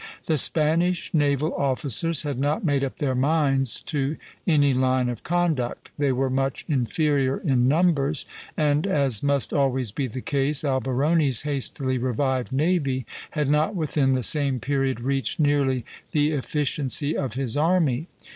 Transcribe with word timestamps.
The 0.25 0.39
Spanish 0.39 1.13
naval 1.13 1.53
officers 1.53 2.23
had 2.23 2.39
not 2.39 2.65
made 2.65 2.83
up 2.83 2.97
their 2.97 3.13
minds 3.13 3.79
to 3.81 4.17
any 4.47 4.73
line 4.73 5.09
of 5.09 5.21
conduct; 5.23 5.91
they 5.95 6.11
were 6.11 6.27
much 6.31 6.65
inferior 6.67 7.37
in 7.37 7.67
numbers, 7.67 8.25
and, 8.57 8.87
as 8.87 9.21
must 9.21 9.53
always 9.53 9.91
be 9.91 10.07
the 10.07 10.19
case, 10.19 10.63
Alberoni's 10.63 11.43
hastily 11.43 11.99
revived 11.99 12.51
navy 12.51 13.05
had 13.37 13.47
not 13.47 13.75
within 13.75 14.13
the 14.13 14.23
same 14.23 14.59
period 14.59 15.01
reached 15.01 15.39
nearly 15.39 15.85
the 16.13 16.31
efficiency 16.31 17.15
of 17.15 17.35
his 17.35 17.55
army. 17.55 18.07